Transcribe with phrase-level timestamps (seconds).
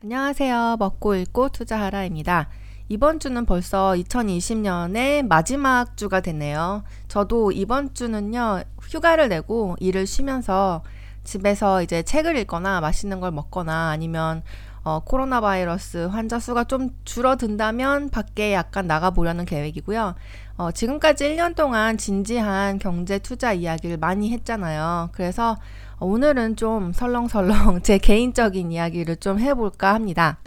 [0.00, 0.76] 안녕하세요.
[0.78, 2.48] 먹고 읽고 투자하라입니다.
[2.88, 6.84] 이번 주는 벌써 2020년의 마지막 주가 됐네요.
[7.08, 10.84] 저도 이번 주는요, 휴가를 내고 일을 쉬면서
[11.24, 14.44] 집에서 이제 책을 읽거나 맛있는 걸 먹거나 아니면
[14.84, 20.14] 어, 코로나 바이러스 환자 수가 좀 줄어든다면 밖에 약간 나가보려는 계획이고요.
[20.58, 25.08] 어, 지금까지 1년 동안 진지한 경제 투자 이야기를 많이 했잖아요.
[25.10, 25.56] 그래서
[26.00, 30.38] 오늘은 좀 설렁설렁 제 개인적인 이야기를 좀 해볼까 합니다.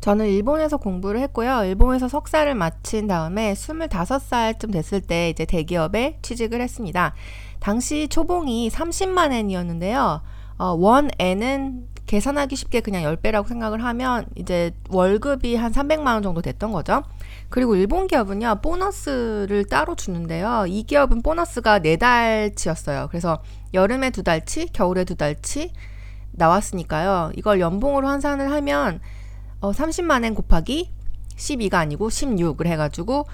[0.00, 1.64] 저는 일본에서 공부를 했고요.
[1.64, 7.14] 일본에서 석사를 마친 다음에 25살쯤 됐을 때 이제 대기업에 취직을 했습니다.
[7.58, 10.20] 당시 초봉이 30만 엔이었는데요.
[10.58, 16.42] 어, 원 엔은 계산하기 쉽게 그냥 10배라고 생각을 하면 이제 월급이 한 300만 원 정도
[16.42, 17.02] 됐던 거죠.
[17.48, 20.66] 그리고 일본 기업은요, 보너스를 따로 주는데요.
[20.68, 23.08] 이 기업은 보너스가 4달치였어요.
[23.08, 23.40] 그래서
[23.74, 25.72] 여름에 두 달치, 겨울에 두 달치
[26.32, 27.32] 나왔으니까요.
[27.36, 29.00] 이걸 연봉으로 환산을 하면
[29.60, 30.90] 어, 30만 엔 곱하기
[31.36, 33.26] 12가 아니고 16을 해가지고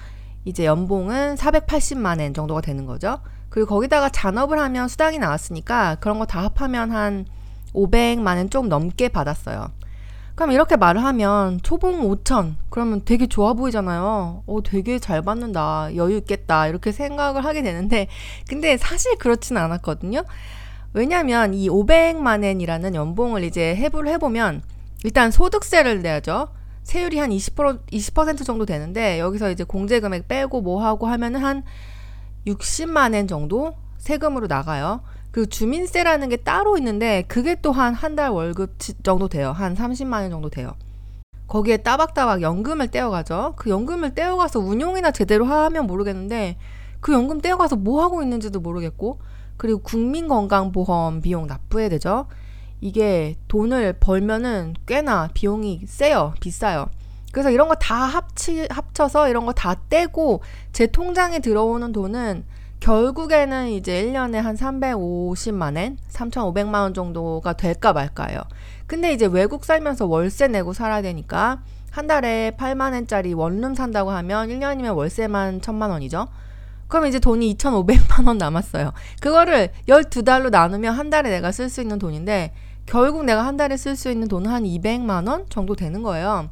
[0.45, 3.19] 이제 연봉은 480만 엔 정도가 되는 거죠.
[3.49, 7.25] 그리고 거기다가 잔업을 하면 수당이 나왔으니까 그런 거 다 합하면 한
[7.73, 9.71] 500만 원좀 넘게 받았어요.
[10.35, 14.43] 그럼 이렇게 말을 하면 초봉 5천 그러면 되게 좋아 보이잖아요.
[14.45, 15.95] 어 되게 잘 받는다.
[15.95, 16.67] 여유 있겠다.
[16.67, 18.07] 이렇게 생각을 하게 되는데
[18.47, 20.23] 근데 사실 그렇지는 않았거든요.
[20.93, 24.61] 왜냐면 이 500만 원이라는 연봉을 이제 해부를 해보면
[25.03, 26.49] 일단 소득세를 내야죠.
[26.83, 31.63] 세율이 한 20% 20% 정도 되는데 여기서 이제 공제 금액 빼고 뭐 하고 하면은 한
[32.47, 35.01] 60만 원 정도 세금으로 나가요.
[35.31, 39.51] 그 주민세라는 게 따로 있는데 그게 또 한 한 달 월급 정도 돼요.
[39.51, 40.73] 한 30만 원 정도 돼요.
[41.47, 43.53] 거기에 따박따박 연금을 떼어가죠.
[43.57, 46.57] 그 연금을 떼어가서 운용이나 제대로 하면 모르겠는데
[47.01, 49.19] 그 연금 떼어가서 뭐 하고 있는지도 모르겠고
[49.57, 52.27] 그리고 국민건강보험 비용 납부해야 되죠.
[52.79, 56.33] 이게 돈을 벌면은 꽤나 비용이 세요.
[56.39, 56.87] 비싸요.
[57.31, 60.41] 그래서 이런 거 다 합치, 합쳐서 이런 거 다 떼고
[60.73, 62.43] 제 통장에 들어오는 돈은
[62.81, 68.41] 결국에는 이제 1년에 한 350만 엔, 3,500만 원 정도가 될까 말까요.
[68.87, 71.61] 근데 이제 외국 살면서 월세 내고 살아야 되니까
[71.91, 76.27] 한 달에 8만 엔짜리 원룸 산다고 하면 1년이면 월세만 1,000만 원이죠.
[76.87, 78.91] 그럼 이제 돈이 2,500만 원 남았어요.
[79.21, 82.51] 그거를 12달로 나누면 한 달에 내가 쓸 수 있는 돈인데
[82.87, 86.49] 결국 내가 한 달에 쓸 수 있는 돈은 한 200만 원 정도 되는 거예요.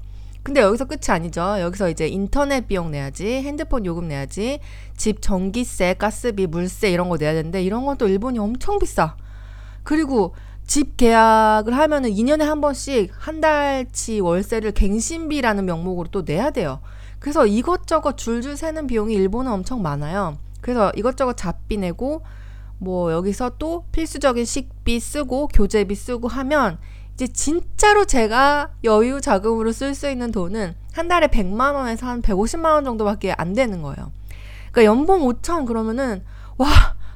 [0.49, 1.59] 근데 여기서 끝이 아니죠.
[1.59, 4.59] 여기서 이제 인터넷 비용 내야지, 핸드폰 요금 내야지,
[4.97, 9.15] 집 전기세, 가스비, 물세 이런 거 내야 되는데 이런 건 또 일본이 엄청 비싸.
[9.83, 10.33] 그리고
[10.65, 16.79] 집 계약을 하면은 2년에 한 번씩 한 달치 월세를 갱신비라는 명목으로 또 내야 돼요.
[17.19, 20.39] 그래서 이것저것 줄줄 새는 비용이 일본은 엄청 많아요.
[20.61, 22.23] 그래서 이것저것 잡비 내고
[22.79, 26.79] 뭐 여기서 또 필수적인 식비 쓰고 교재비 쓰고 하면
[27.19, 32.71] 이제 진짜로 제가 여유 자금으로 쓸 수 있는 돈은 한 달에 100만 원에서 한 150만
[32.71, 34.13] 원 정도밖에 안 되는 거예요.
[34.71, 36.23] 그러니까 연봉 5천 그러면은
[36.55, 36.69] 와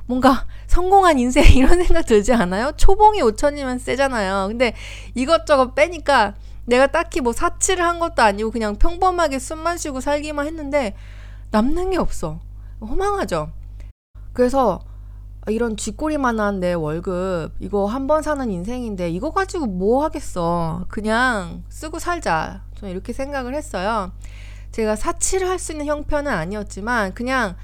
[0.06, 2.74] 뭔가 성공한 인생 이런 생각 들지 않아요?
[2.76, 4.50] 초봉이 5천이면 세잖아요.
[4.50, 4.74] 근데
[5.16, 6.36] 이것저것 빼니까
[6.66, 10.98] 내가 딱히 뭐 사치를 한 것도 아니고 그냥 평범하게 숨만 쉬고 살기만 했는데
[11.52, 12.42] 남는 게 없어.
[12.82, 13.54] 허망하죠.
[14.34, 14.82] 그래서
[15.48, 22.00] 이런 쥐꼬리만한 내 월급 이거 한 번 사는 인생인데 이거 가지고 뭐 하겠어 그냥 쓰고
[22.00, 24.12] 살자 좀 이렇게 생각을 했어요
[24.72, 27.56] 제가 사치를 할 수 있는 형편은 아니었지만 그냥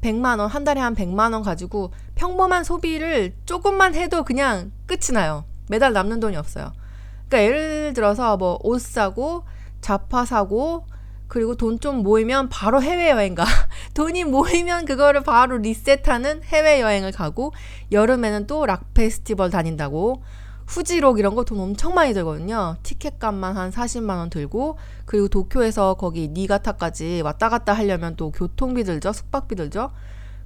[0.00, 5.44] 100만 원, 한 달에 한 100만 원 가지고 평범한 소비를 조금만 해도 그냥 끝이 나요.
[5.68, 6.72] 매달 남는 돈이 없어요.
[7.28, 9.44] 그러니까 예를 들어서 뭐 옷 사고,
[9.80, 10.84] 자파 사고,
[11.34, 13.44] 그리고 돈 좀 모이면 바로 해외여행 가.
[13.94, 17.52] 돈이 모이면 그거를 바로 리셋하는 해외여행을 가고,
[17.90, 20.22] 여름에는 또 락 페스티벌 다닌다고.
[20.68, 22.76] 후지록 이런 거 돈 엄청 많이 들거든요.
[22.84, 28.84] 티켓 값만 한 40만 원 들고, 그리고 도쿄에서 거기 니가타까지 왔다 갔다 하려면 또 교통비
[28.84, 29.12] 들죠?
[29.12, 29.90] 숙박비 들죠?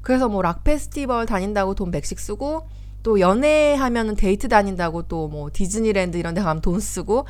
[0.00, 2.66] 그래서 뭐 락 페스티벌 다닌다고 돈 100씩 쓰고,
[3.02, 7.26] 또 연애하면은 데이트 다닌다고 또 뭐 디즈니랜드 이런 데 가면 돈 쓰고,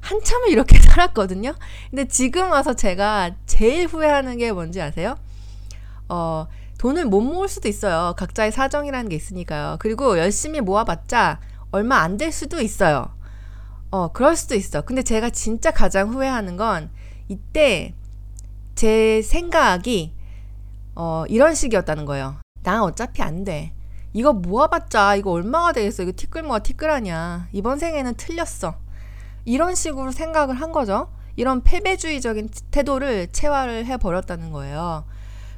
[0.00, 1.54] 한참을 이렇게 살았거든요.
[1.90, 5.16] 근데 지금 와서 제가 제일 후회하는 게 뭔지 아세요?
[6.08, 6.46] 어,
[6.78, 8.14] 돈을 못 모을 수도 있어요.
[8.16, 9.76] 각자의 사정이라는 게 있으니까요.
[9.80, 13.14] 그리고 열심히 모아봤자 얼마 안 될 수도 있어요.
[13.90, 14.82] 어, 그럴 수도 있어.
[14.82, 16.90] 근데 제가 진짜 가장 후회하는 건
[17.28, 17.94] 이때
[18.74, 20.14] 제 생각이
[20.94, 22.36] 어, 이런 식이었다는 거예요.
[22.62, 23.72] 난 어차피 안 돼.
[24.12, 26.02] 이거 모아봤자 이거 얼마가 되겠어.
[26.02, 27.48] 이거 티끌 모아 티끌하냐.
[27.52, 28.74] 이번 생에는 틀렸어.
[29.44, 31.08] 이런 식으로 생각을 한 거죠.
[31.36, 35.04] 이런 패배주의적인 태도를 체화를 해버렸다는 거예요.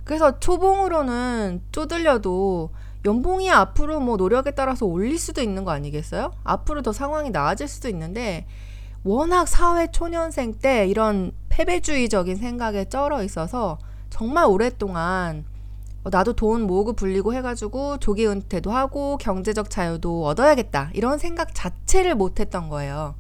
[0.04, 2.70] 그래서 초봉으로는 쪼들려도
[3.04, 6.32] 연봉이 앞으로 뭐 노력에 따라서 올릴 수도 있는 거 아니겠어요?
[6.44, 8.46] 앞으로 더 상황이 나아질 수도 있는데
[9.04, 13.78] 워낙 사회 초년생 때 이런 패배주의적인 생각에 쩔어 있어서
[14.10, 15.44] 정말 오랫동안
[16.04, 22.14] 어, 나도 돈 모으고 불리고 해가지고 조기 은퇴도 하고 경제적 자유도 얻어야겠다 이런 생각 자체를
[22.14, 23.14] 못했던 거예요.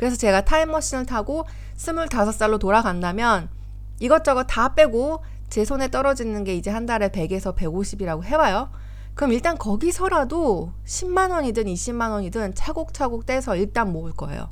[0.00, 1.44] 그래서 제가 타임머신을 타고
[1.76, 3.50] 25살로 돌아간다면
[3.98, 8.70] 이것저것 다 빼고 제 손에 떨어지는 게 이제 한 달에 100에서 150이라고 해봐요.
[9.12, 14.48] 그럼 일단 거기서라도 10만 원이든 20만 원이든 차곡차곡 떼서 일단 모을 거예요.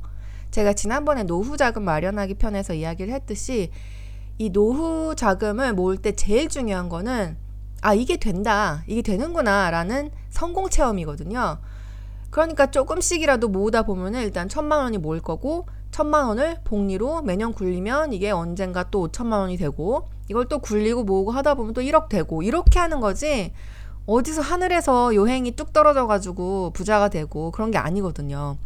[0.51, 3.71] 제가 지난번에 노후 자금 마련하기 편에서 이야기를 했듯이
[4.37, 7.37] 이 노후 자금을 모을 때 제일 중요한 거는
[7.81, 8.83] 아, 이게 된다.
[8.85, 9.71] 이게 되는구나.
[9.71, 11.57] 라는 성공 체험이거든요.
[12.29, 18.31] 그러니까 조금씩이라도 모으다 보면은 일단 천만 원이 모을 거고, 천만 원을 복리로 매년 굴리면 이게
[18.31, 22.79] 언젠가 또 오천만 원이 되고, 이걸 또 굴리고 모으고 하다 보면 또 1억 되고, 이렇게
[22.79, 23.51] 하는 거지,
[24.05, 28.57] 어디서 하늘에서 요행이 뚝 떨어져 가지고 부자가 되고 그런 게 아니거든요.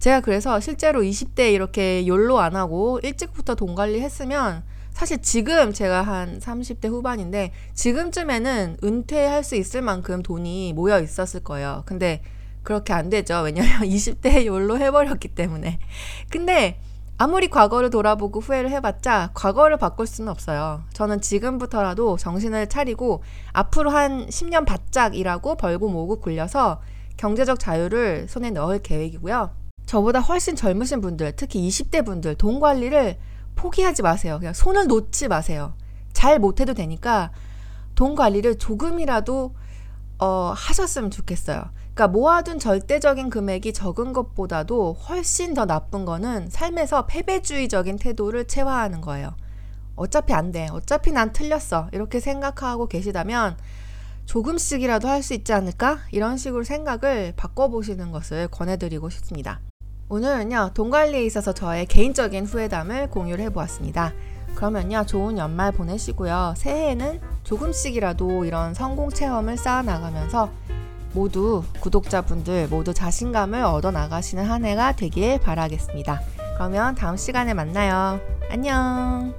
[0.00, 6.02] 제가 그래서 실제로 20대 이렇게 연로 안 하고 일찍부터 돈 관리 했으면 사실 지금 제가
[6.02, 11.84] 한 30대 후반인데 지금쯤에는 은퇴할 수 있을 만큼 돈이 모여 있었을 거예요.
[11.86, 12.20] 근데
[12.64, 13.42] 그렇게 안 되죠.
[13.42, 15.78] 왜냐면 20대에 욜로 해버렸기 때문에.
[16.30, 16.80] 근데
[17.16, 20.82] 아무리 과거를 돌아보고 후회를 해봤자 과거를 바꿀 수는 없어요.
[20.94, 23.22] 저는 지금부터라도 정신을 차리고
[23.52, 26.82] 앞으로 한 10년 바짝 일하고 벌고 모으고 굴려서
[27.16, 29.50] 경제적 자유를 손에 넣을 계획이고요.
[29.86, 33.18] 저보다 훨씬 젊으신 분들, 특히 20대 분들 돈 관리를
[33.54, 34.38] 포기하지 마세요.
[34.40, 35.74] 그냥 손을 놓지 마세요.
[36.12, 37.30] 잘 못해도 되니까
[37.94, 39.54] 돈 관리를 조금이라도
[40.18, 41.70] 어, 하셨으면 좋겠어요.
[41.94, 49.36] 그러니까 모아둔 절대적인 금액이 적은 것보다도 훨씬 더 나쁜 거는 삶에서 패배주의적인 태도를 체화하는 거예요.
[49.94, 50.66] 어차피 안 돼.
[50.72, 51.88] 어차피 난 틀렸어.
[51.92, 53.56] 이렇게 생각하고 계시다면
[54.26, 56.00] 조금씩이라도 할 수 있지 않을까?
[56.10, 59.60] 이런 식으로 생각을 바꿔보시는 것을 권해드리고 싶습니다.
[60.08, 64.12] 오늘은요, 돈 관리에 있어서 저의 개인적인 후회담을 공유를 해보았습니다.
[64.56, 66.54] 그러면요, 좋은 연말 보내시고요.
[66.56, 70.50] 새해에는 조금씩이라도 이런 성공 체험을 쌓아 나가면서
[71.14, 76.20] 모두 구독자분들 모두 자신감을 얻어 나가시는 한 해가 되길 바라겠습니다.
[76.54, 78.20] 그러면 다음 시간에 만나요.
[78.50, 79.34] 안녕!